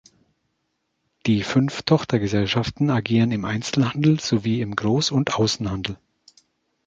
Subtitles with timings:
[1.27, 5.99] Die fünf Tochtergesellschaften agieren im Einzelhandel sowie im Groß- und Außenhandel.